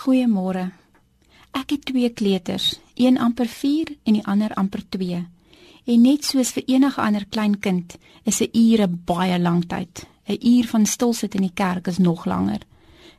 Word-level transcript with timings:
Goeiemôre. 0.00 0.70
Ek 1.52 1.74
het 1.74 1.82
twee 1.84 2.08
kleuters, 2.08 2.78
een 2.96 3.18
amper 3.20 3.48
4 3.52 3.90
en 4.08 4.14
die 4.16 4.22
ander 4.24 4.54
amper 4.56 4.80
2. 4.88 5.18
En 5.92 6.00
net 6.00 6.24
soos 6.24 6.54
vir 6.56 6.64
enige 6.72 7.02
ander 7.04 7.26
klein 7.28 7.58
kind, 7.60 7.96
is 8.24 8.40
'n 8.40 8.48
ure 8.56 8.86
baie 8.88 9.38
lank 9.38 9.64
tyd. 9.68 10.06
'n 10.26 10.38
Uur 10.40 10.66
van 10.66 10.86
stil 10.86 11.12
sit 11.12 11.34
in 11.34 11.42
die 11.42 11.52
kerk 11.54 11.86
is 11.86 11.98
nog 11.98 12.24
langer. 12.24 12.60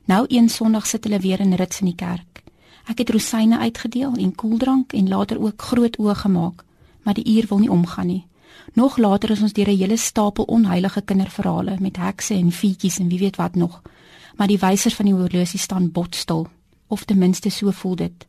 Nou 0.06 0.26
een 0.28 0.50
Sondag 0.50 0.88
sit 0.88 1.04
hulle 1.04 1.20
weer 1.20 1.40
in 1.40 1.54
rits 1.54 1.80
in 1.80 1.86
die 1.86 1.96
kerk. 1.96 2.44
Ek 2.88 2.98
het 2.98 3.10
rosyne 3.10 3.60
uitgedeel 3.60 4.14
en 4.14 4.36
koeldrank 4.36 4.94
en 4.94 5.10
later 5.10 5.42
ook 5.42 5.62
groot 5.62 5.98
oë 5.98 6.16
gemaak, 6.16 6.64
maar 7.02 7.14
die 7.14 7.36
uur 7.36 7.46
wil 7.48 7.58
nie 7.58 7.72
omgaan 7.72 8.08
nie. 8.08 8.26
Nog 8.74 8.98
later 8.98 9.30
is 9.30 9.42
ons 9.42 9.54
deur 9.54 9.70
'n 9.70 9.78
hele 9.78 9.98
stapel 9.98 10.44
onheilige 10.44 11.02
kinderverhale 11.02 11.78
met 11.80 11.98
hekse 11.98 12.34
en 12.34 12.52
fietjies 12.52 13.00
en 13.00 13.08
wie 13.08 13.20
weet 13.20 13.36
wat 13.36 13.56
nog. 13.56 13.82
Maar 14.36 14.48
die 14.48 14.60
wysers 14.60 14.96
van 14.96 15.06
die 15.06 15.16
horlosie 15.16 15.60
staan 15.60 15.92
botstil 15.92 16.48
of 16.92 17.06
ten 17.06 17.18
minste 17.18 17.50
so 17.50 17.72
voel 17.72 17.96
dit. 17.96 18.28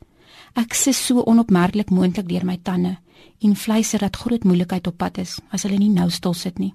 Ek 0.54 0.74
sis 0.74 0.98
so 1.06 1.24
onopmerklik 1.26 1.90
moontlik 1.90 2.28
deur 2.28 2.44
my 2.44 2.58
tande 2.62 2.96
en 3.42 3.56
fluister 3.56 3.98
dat 3.98 4.16
groot 4.16 4.44
moeilikheid 4.44 4.86
op 4.86 4.96
pad 4.96 5.18
is 5.18 5.38
as 5.50 5.66
hulle 5.66 5.78
nie 5.80 5.90
nou 5.90 6.10
stil 6.10 6.34
sit 6.34 6.58
nie. 6.58 6.74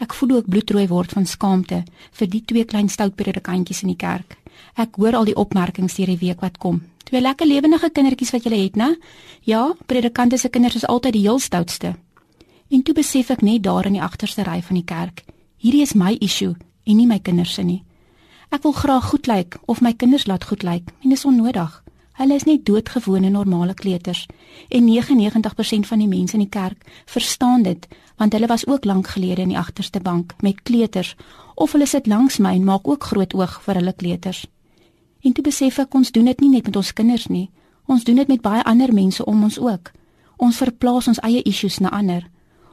Ek 0.00 0.14
voel 0.14 0.36
ook 0.38 0.50
bloedrooi 0.50 0.86
word 0.88 1.14
van 1.16 1.26
skaamte 1.26 1.82
vir 2.18 2.28
die 2.30 2.42
twee 2.44 2.64
klein 2.64 2.88
stout 2.92 3.16
predikantjies 3.16 3.82
in 3.84 3.92
die 3.94 4.00
kerk. 4.00 4.36
Ek 4.76 4.98
hoor 5.00 5.16
al 5.16 5.28
die 5.28 5.36
opmerkings 5.36 5.96
deur 5.96 6.12
die 6.12 6.20
week 6.20 6.44
wat 6.44 6.58
kom. 6.58 6.82
Twee 7.06 7.22
lekker 7.22 7.46
lewendige 7.46 7.90
kindertjies 7.94 8.32
wat 8.34 8.44
julle 8.44 8.58
het, 8.58 8.76
né? 8.76 8.96
Ja, 9.46 9.70
predikante 9.86 10.38
se 10.38 10.48
kinders 10.48 10.82
is 10.82 10.86
altyd 10.86 11.14
die 11.14 11.26
heel 11.28 11.38
stoutste. 11.38 11.94
En 12.68 12.82
toe 12.82 12.94
besef 12.94 13.30
ek 13.30 13.44
net 13.46 13.62
daar 13.62 13.86
in 13.86 13.94
die 13.94 14.02
agterste 14.02 14.42
ry 14.42 14.58
van 14.62 14.80
die 14.80 14.86
kerk, 14.86 15.22
hierdie 15.62 15.84
is 15.86 15.94
my 15.94 16.16
issue 16.20 16.56
en 16.84 16.96
nie 16.96 17.06
my 17.06 17.20
kinders 17.22 17.54
se 17.54 17.62
nie. 17.62 17.82
Ek 18.54 18.62
wil 18.62 18.72
graag 18.72 19.08
goed 19.10 19.26
lyk 19.26 19.56
of 19.66 19.80
my 19.82 19.90
kinders 19.92 20.26
laat 20.26 20.44
goed 20.46 20.62
lyk 20.62 20.92
en 21.02 21.10
dit 21.10 21.18
is 21.18 21.24
onnodig. 21.24 21.82
Hulle 22.16 22.34
is 22.34 22.44
net 22.46 22.62
doodgewone 22.64 23.28
normale 23.28 23.74
kleuters 23.74 24.26
en 24.68 24.86
99% 24.86 25.88
van 25.88 25.98
die 25.98 26.08
mense 26.08 26.36
in 26.38 26.44
die 26.44 26.52
kerk 26.52 26.86
verstaan 27.10 27.66
dit 27.66 27.88
want 28.16 28.32
hulle 28.32 28.46
was 28.46 28.66
ook 28.66 28.84
lank 28.84 29.08
gelede 29.08 29.42
in 29.42 29.50
die 29.52 29.58
agterste 29.58 30.00
bank 30.00 30.34
met 30.40 30.62
kleuters 30.62 31.16
of 31.54 31.72
hulle 31.72 31.86
sit 31.86 32.06
langs 32.06 32.38
my 32.38 32.54
en 32.54 32.64
maak 32.64 32.88
ook 32.88 33.04
groot 33.04 33.34
oog 33.34 33.58
vir 33.66 33.74
hulle 33.74 33.92
kleuters. 33.92 34.46
En 35.22 35.32
toe 35.32 35.44
besef 35.44 35.78
ek 35.82 35.94
ons 35.94 36.12
doen 36.12 36.24
dit 36.30 36.40
nie 36.40 36.50
net 36.54 36.70
met 36.70 36.76
ons 36.76 36.92
kinders 36.92 37.26
nie. 37.26 37.50
Ons 37.86 38.04
doen 38.04 38.16
dit 38.16 38.28
met 38.28 38.40
baie 38.40 38.62
ander 38.64 38.94
mense 38.94 39.24
om 39.24 39.42
ons 39.42 39.58
ook. 39.58 39.92
Ons 40.36 40.62
verplaas 40.62 41.08
ons 41.08 41.20
eie 41.26 41.42
issues 41.42 41.78
na 41.82 41.90
ander. 41.90 42.30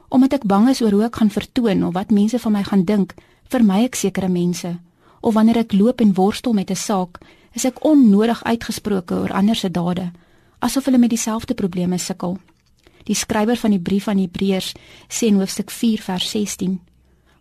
Omdat 0.08 0.38
ek 0.38 0.46
bang 0.46 0.68
is 0.70 0.82
oor 0.82 0.92
hoe 0.94 1.04
ek 1.10 1.16
gaan 1.16 1.30
vertoon 1.30 1.84
of 1.84 1.94
wat 1.94 2.14
mense 2.14 2.38
van 2.38 2.52
my 2.52 2.62
gaan 2.62 2.84
dink, 2.84 3.14
vermy 3.50 3.82
ek 3.84 3.98
sekere 3.98 4.28
mense 4.28 4.76
of 5.24 5.34
wanneer 5.34 5.62
ek 5.64 5.72
loop 5.72 6.02
en 6.04 6.14
worstel 6.14 6.52
met 6.52 6.70
'n 6.70 6.76
saak, 6.76 7.18
is 7.52 7.64
ek 7.64 7.84
onnodig 7.84 8.44
uitgesproke 8.44 9.14
oor 9.14 9.32
ander 9.32 9.56
se 9.56 9.70
dade, 9.70 10.12
asof 10.58 10.84
hulle 10.84 10.98
met 10.98 11.10
dieselfde 11.10 11.54
probleme 11.54 11.98
sukkel. 11.98 12.38
Die 13.04 13.14
skrywer 13.14 13.56
van 13.56 13.70
die 13.70 13.80
brief 13.80 14.08
aan 14.08 14.18
Hebreërs 14.18 14.74
sê 15.08 15.26
in 15.26 15.38
hoofstuk 15.38 15.70
4 15.70 16.02
vers 16.02 16.30
16: 16.30 16.80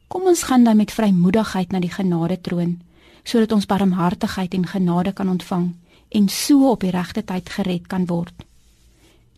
Kom 0.07 0.21
ons 0.21 0.43
gaan 0.43 0.63
dan 0.63 0.77
met 0.77 0.91
vrymoedigheid 0.91 1.71
na 1.71 1.79
die 1.79 1.91
genade 1.91 2.41
troon, 2.41 2.81
sodat 3.23 3.51
ons 3.51 3.65
barmhartigheid 3.65 4.53
en 4.53 4.67
genade 4.67 5.13
kan 5.13 5.29
ontvang 5.29 5.73
en 6.09 6.29
so 6.29 6.69
op 6.69 6.79
die 6.79 6.91
regte 6.91 7.23
tyd 7.23 7.49
gered 7.49 7.87
kan 7.87 8.05
word. 8.05 8.33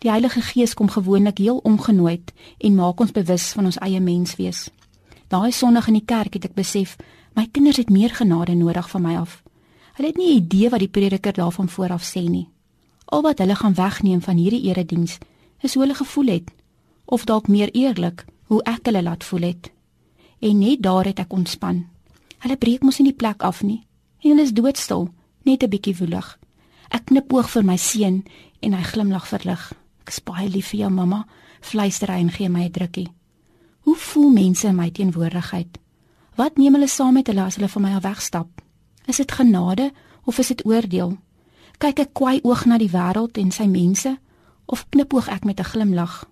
Die 0.04 0.10
Heilige 0.10 0.42
Gees 0.42 0.74
kom 0.74 0.90
gewoonlik 0.90 1.38
heel 1.38 1.58
ongenooid 1.64 2.34
en 2.58 2.76
maak 2.76 3.00
ons 3.00 3.12
bewus 3.12 3.52
van 3.56 3.66
ons 3.66 3.78
eie 3.78 4.00
menswees. 4.00 4.70
Daai 5.28 5.52
Sondag 5.52 5.88
in 5.88 5.94
die 5.94 6.06
kerk 6.06 6.34
het 6.34 6.46
ek 6.46 6.54
besef 6.54 6.98
My 7.36 7.48
kinders 7.52 7.78
het 7.78 7.90
meer 7.90 8.16
genade 8.16 8.54
nodig 8.56 8.90
van 8.90 9.02
my 9.02 9.16
af. 9.20 9.44
Hulle 9.94 10.08
het 10.08 10.18
nie 10.18 10.34
'n 10.34 10.38
idee 10.38 10.70
wat 10.70 10.80
die 10.80 10.88
prediker 10.88 11.34
daarvan 11.34 11.70
vooraf 11.70 12.04
sê 12.04 12.30
nie. 12.30 12.48
Al 13.06 13.22
wat 13.22 13.38
hulle 13.38 13.56
gaan 13.56 13.74
wegneem 13.74 14.22
van 14.22 14.38
hierdie 14.38 14.64
erediens 14.64 15.18
is 15.60 15.74
hoe 15.74 15.84
hulle 15.84 15.96
gevoel 15.96 16.28
het 16.28 16.52
of 17.06 17.24
dalk 17.24 17.48
meer 17.48 17.70
eerlik 17.72 18.26
hoe 18.44 18.64
ek 18.64 18.86
hulle 18.86 19.04
laat 19.04 19.24
voel 19.24 19.42
het. 19.42 19.72
En 20.40 20.60
net 20.60 20.82
daar 20.82 21.06
het 21.06 21.20
ek 21.20 21.34
ontspan. 21.34 21.88
Hulle 22.38 22.58
breek 22.58 22.82
mos 22.82 22.98
nie 22.98 23.08
die 23.08 23.18
plek 23.18 23.44
af 23.44 23.64
nie 23.64 23.86
en 24.22 24.30
hulle 24.30 24.42
is 24.42 24.54
doodstil, 24.54 25.10
net 25.44 25.64
'n 25.64 25.70
bietjie 25.70 25.98
woelig. 25.98 26.40
Ek 26.90 27.06
knip 27.06 27.34
oog 27.34 27.50
vir 27.50 27.64
my 27.64 27.78
seun 27.78 28.24
en 28.60 28.74
hy 28.74 28.82
glimlag 28.82 29.28
verlig. 29.28 29.74
Ek 30.02 30.10
is 30.10 30.20
baie 30.20 30.50
lief 30.50 30.68
vir 30.68 30.80
jou 30.80 30.90
mamma, 30.90 31.28
fluister 31.62 32.12
hy 32.12 32.20
en 32.20 32.32
gee 32.32 32.50
my 32.50 32.64
'n 32.64 32.72
drukkie. 32.72 33.12
Hoe 33.80 33.96
voel 33.96 34.30
mense 34.30 34.68
in 34.68 34.76
my 34.76 34.90
teenwoordigheid? 34.90 35.78
Wat 36.36 36.58
neem 36.60 36.76
hulle 36.76 36.88
saam 36.88 37.14
met 37.16 37.30
hulle 37.32 37.46
as 37.48 37.56
hulle 37.56 37.70
van 37.72 37.82
my 37.82 37.94
af 37.96 38.04
wegstap? 38.04 38.62
Is 39.08 39.22
dit 39.22 39.32
genade 39.32 39.92
of 40.24 40.40
is 40.40 40.52
dit 40.52 40.66
oordeel? 40.68 41.16
Kyk 41.80 42.00
ek 42.04 42.14
kwaai 42.18 42.42
oog 42.44 42.66
na 42.68 42.80
die 42.80 42.92
wêreld 42.92 43.40
en 43.40 43.54
sy 43.56 43.68
mense 43.72 44.18
of 44.68 44.84
knipoog 44.92 45.30
ek 45.32 45.46
met 45.48 45.60
'n 45.60 45.72
glimlag? 45.72 46.26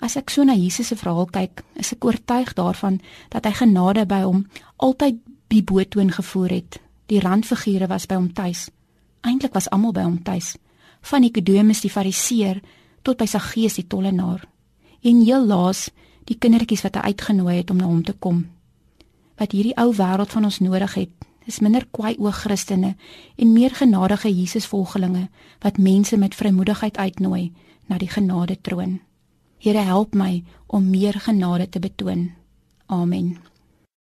As 0.00 0.16
ek 0.16 0.30
so 0.30 0.44
na 0.44 0.52
Jesus 0.52 0.86
se 0.86 0.96
verhaal 0.96 1.26
kyk, 1.26 1.64
is 1.74 1.92
ek 1.92 2.04
oortuig 2.04 2.52
daarvan 2.54 3.00
dat 3.30 3.44
hy 3.44 3.52
genade 3.52 4.06
by 4.06 4.20
hom 4.22 4.46
altyd 4.76 5.16
bi 5.48 5.62
boetoon 5.62 6.10
gevoer 6.12 6.50
het. 6.50 6.80
Die 7.06 7.20
randfigure 7.20 7.86
was 7.86 8.06
by 8.06 8.14
hom 8.14 8.32
tuis. 8.32 8.70
Eintlik 9.22 9.54
was 9.54 9.70
almal 9.70 9.92
by 9.92 10.02
hom 10.02 10.22
tuis, 10.22 10.56
van 11.00 11.20
Nikodemus 11.20 11.80
die 11.80 11.90
Fariseer 11.90 12.60
tot 13.02 13.16
by 13.16 13.26
Saggeus 13.26 13.74
die 13.74 13.86
tollenaar. 13.86 14.44
En 15.02 15.24
heel 15.24 15.46
laas 15.46 15.90
die 16.24 16.36
kindertjies 16.38 16.82
wat 16.82 16.94
hy 16.94 17.00
uitgenooi 17.00 17.56
het 17.56 17.70
om 17.70 17.76
na 17.76 17.84
hom 17.84 18.02
te 18.02 18.12
kom 18.12 18.55
wat 19.36 19.52
hierdie 19.52 19.76
ou 19.76 19.92
wêreld 19.94 20.32
van 20.32 20.44
ons 20.44 20.58
nodig 20.58 20.94
het, 20.94 21.10
is 21.46 21.60
minder 21.62 21.86
kwaai 21.90 22.16
oog 22.18 22.42
Christene 22.42 22.94
en 23.36 23.52
meer 23.52 23.74
genadige 23.74 24.32
Jesusvolgelinge 24.32 25.28
wat 25.62 25.78
mense 25.78 26.16
met 26.16 26.34
vrymoedigheid 26.34 26.96
uitnooi 26.96 27.52
na 27.86 27.98
die 27.98 28.10
genade 28.10 28.58
troon. 28.60 29.00
Here 29.58 29.78
help 29.78 30.14
my 30.14 30.44
om 30.66 30.90
meer 30.90 31.20
genade 31.20 31.68
te 31.68 31.78
betoon. 31.78 32.30
Amen. 32.86 33.36